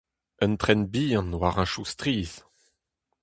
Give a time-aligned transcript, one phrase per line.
[0.43, 2.35] Un tren bihan war hentoù strizh.